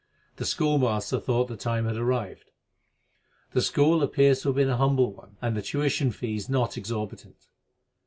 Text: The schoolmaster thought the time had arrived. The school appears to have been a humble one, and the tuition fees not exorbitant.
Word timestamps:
The 0.37 0.47
schoolmaster 0.47 1.19
thought 1.19 1.47
the 1.47 1.55
time 1.55 1.85
had 1.85 1.95
arrived. 1.95 2.49
The 3.51 3.61
school 3.61 4.01
appears 4.01 4.41
to 4.41 4.49
have 4.49 4.55
been 4.55 4.67
a 4.67 4.77
humble 4.77 5.13
one, 5.13 5.37
and 5.43 5.55
the 5.55 5.61
tuition 5.61 6.09
fees 6.09 6.49
not 6.49 6.75
exorbitant. 6.75 7.45